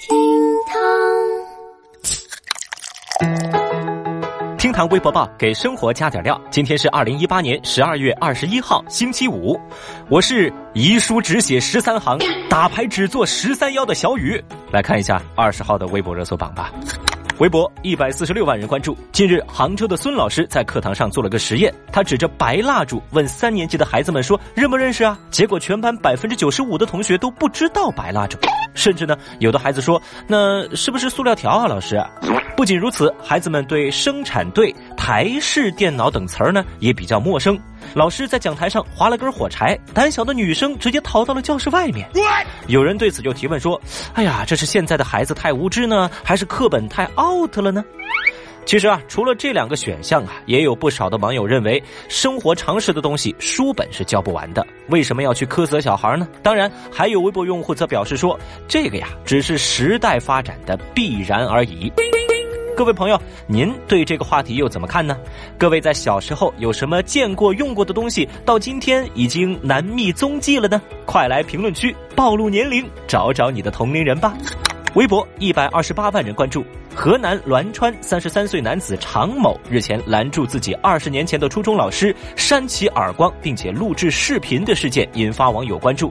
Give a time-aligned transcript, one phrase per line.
[0.00, 0.16] 厅
[0.66, 0.78] 堂，
[4.56, 6.40] 厅堂微博报给生活加点料。
[6.50, 9.60] 今天是二零一八年十二月二十一号，星期五。
[10.08, 12.18] 我是遗书只写十三行，
[12.48, 14.42] 打牌只做十三幺的小雨。
[14.72, 16.72] 来看一下二十号的微博热搜榜吧。
[17.40, 18.94] 微博一百四十六万人关注。
[19.12, 28.36] 近日，杭州的孙老师在课堂上做了个实验，他指着白蜡烛问三年级的孩子们说：“认不认识啊？”结果全班百分之九十五的同学都不知道白蜡烛，
[28.74, 31.98] 甚至呢，有的孩子说：“那是不是塑料条啊，老师？”
[32.58, 37.58] 不仅如此，孩子们对生产队、台式电脑等词儿呢也比较陌生。
[37.94, 42.06] 老师在讲台上划了根火柴，胆小的女生直接逃到了教室外面。
[42.66, 43.80] 有人对此就提问说
[44.12, 47.82] ：“哎呀，这是现在的孩子太无知呢，还是课本太 out 了呢？”
[48.66, 56.28] 其实啊，除了这两个选项啊，也有不少的网友认为，生活常识的东西书本是教不完的，为什么要去苛责小孩呢？
[56.42, 58.38] 当然，还有微博用户则表示说
[58.68, 61.90] ：“这个呀，只是时代发展的必然而已。”
[62.80, 65.14] 各位朋友，您对这个话题又怎么看呢？
[65.58, 70.80] 各位在小时候有什么见过、用过的东西，到今天已经难觅踪迹了呢？
[71.04, 74.32] 快来评论区暴露年龄，找找你的同龄人吧！
[74.94, 76.64] 微博一百二十八万人关注。
[76.94, 86.10] 河南栾川三十三岁男子常某日前拦住自己二十年前的初中老师，扇其耳光，并且录制视频的事件引发网友关注。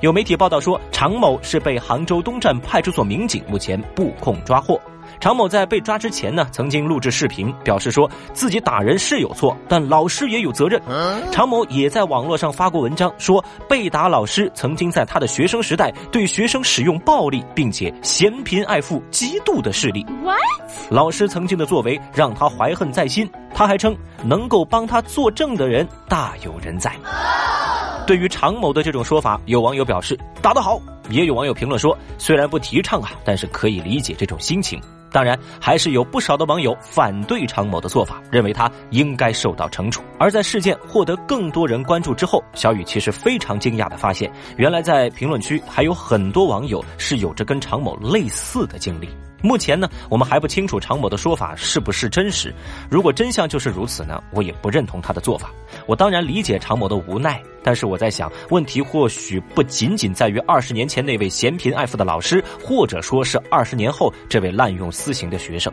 [0.00, 4.80] 有媒体报道说，常某是被杭州东站派出所民警目前布控抓获。
[5.20, 10.80] 常某在被抓之前呢，曾经录制视频，表示说自己打人是有错，但老师也有责任。
[11.30, 20.04] 常某也在网络上发过文章，说被打老师曾经在他的学生时代对学生使用暴力，并且嫌贫爱富、极度的势力。
[20.90, 23.28] 老师曾经的作为让他怀恨在心。
[23.54, 26.94] 他还称，能够帮他作证的人大有人在。
[28.06, 34.80] 对于常某的这种说法，有网友表示打得好，也有网友评论说，虽然不提倡啊，但是可以理解这种心情。
[35.10, 40.02] 当然，还是有不少的网友反对常某的做法，认为他应该受到惩处。
[40.18, 49.08] 而在事件获得更多人关注之后，小雨其实非常惊讶的发现，原来在评论区还有很多网友是有着跟常某类似的经历。
[49.40, 52.52] 目前呢，我们还不清楚常某的说法是不是真实。
[52.90, 55.50] 如果真相就是如此呢，我也不认同他的做法。
[55.86, 65.72] 我当然理解常某的无奈，但是我在想，问题或许不仅仅在于二十年前那位嫌贫爱富的老师，或者说是二十年后这位滥用私刑的学生，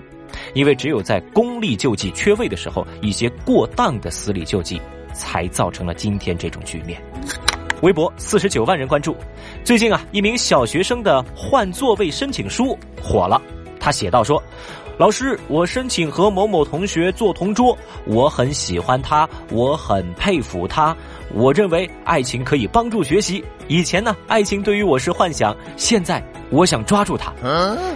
[0.53, 4.79] 因为只有在公立救济缺位的时候，一些过当的私立救济，
[5.13, 7.01] 才造成了今天这种局面。
[7.85, 9.15] 微博四十九万人关注，
[9.63, 13.39] 最近啊，一名小学生的换座位申请书火了。
[13.79, 14.41] 他写道：“说，
[14.97, 20.97] 老师，我申请和某某同学做同桌，我很喜欢他，我很佩服他，
[21.31, 23.45] 我认为爱情可以帮助学习。
[23.67, 26.19] 以前呢，爱情对于我是幻想，现在
[26.49, 27.31] 我想抓住他。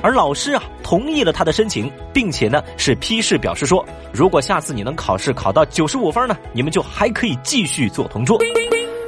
[0.03, 3.83] 而老师啊，同意了他的申请，并且呢是批示表示说，
[4.13, 8.37] 如果下次你能考试考到九十五分呢，你们就还可以继续做同桌。”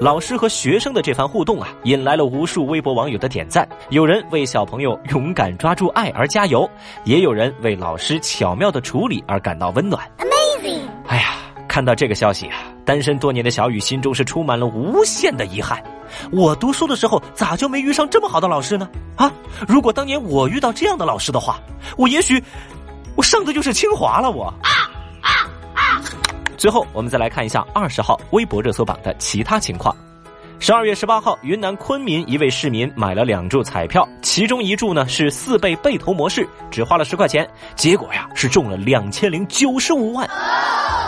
[0.01, 3.69] 老师和学生的这番互动啊，引来了无数微博网友的点赞。
[3.91, 6.67] 有人为小朋友勇敢抓住爱而加油，
[7.03, 10.03] 也有人为老师巧妙的处理而感到温暖。
[10.17, 10.79] Amazing！
[11.05, 11.35] 哎呀，
[11.67, 15.79] 看到这个消息啊，单身多年的小雨心中是充满了无限的遗憾。
[16.31, 18.89] 我读书的时候咋就没遇上这么好的老师呢？
[19.17, 19.31] 啊，
[19.67, 21.59] 如果当年我遇到这样的老师的话，
[21.95, 22.43] 我也许
[23.15, 24.31] 我上的就是清华了。
[24.31, 24.51] 我。
[26.61, 29.95] 最后，我们再来看一下二十号微博热搜榜的其他情况。
[30.59, 40.29] 十二月十八号，云南昆明一位市民买了两注彩票，其中一注呢是四倍倍投模式，只花了十块钱，结果呀是中了两千零九十五万。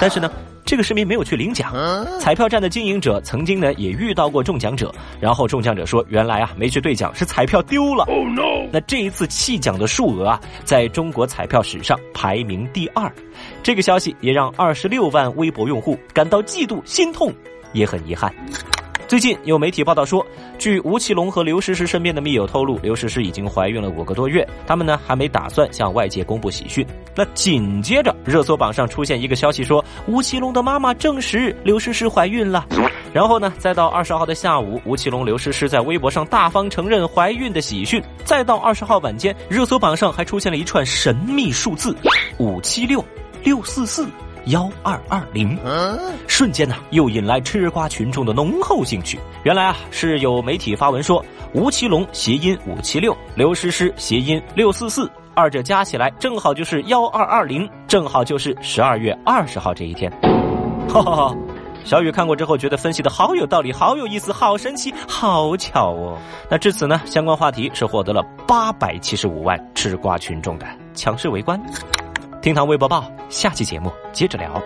[0.02, 0.28] 但是呢，
[0.66, 1.74] 这个市民没有去领奖。
[2.19, 8.06] 彩票站的经营者曾经呢也遇到过中奖者，然后中奖者说，原来啊没去兑奖，是彩票丢了。
[8.72, 13.12] 那这一次弃奖的数额啊，在中国彩票史上排名第二。
[13.62, 17.31] 这个消息也让二十六万微博用户感到嫉妒、心痛，
[17.74, 18.34] 也很遗憾。
[19.13, 20.25] 最近有媒体报道说，
[20.57, 26.83] 据吴奇隆和刘诗诗身边的密友透露，刘诗诗已经怀孕了五个多月，他们呢还没打算向外界公布喜讯。
[27.15, 32.65] 那紧接着热搜榜上出现一个消息说，吴奇隆的妈妈证实刘诗诗怀孕了。
[33.13, 38.01] 然后呢，再到二十号的下午，吴奇隆、刘诗诗在微博上大方承认怀孕的喜讯。
[38.25, 41.95] 再到二十号晚间，热搜榜上还出现了一串神秘数字：
[42.39, 43.06] 五七六。
[43.44, 44.07] 六四四
[44.45, 45.57] 幺二二零。
[46.28, 49.19] 瞬间呢又引来吃瓜群众的浓厚兴趣。
[49.44, 51.24] 原来啊是有媒体发文说
[51.54, 60.12] 吴奇隆谐音五七六刘诗诗谐音六四四二者加起来正好就是幺二二零正好就是十二月二十号这一天。
[60.89, 61.36] 哈哈哈
[61.84, 66.18] 小雨看过之后觉得分析的好有道理好有意思好神奇好巧哦。
[66.50, 71.62] 那至此呢相关话题是获得了八百七十五万吃瓜群众的强势围观。
[72.44, 74.62] 厅堂微博报下期节目接着聊。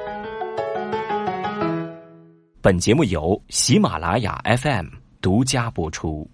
[2.59, 4.88] 本节目由喜马拉雅 fm
[5.21, 6.27] 独家播出。